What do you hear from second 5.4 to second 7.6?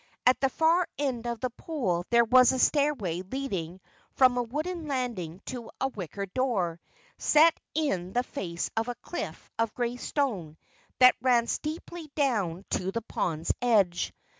to a wicker door, set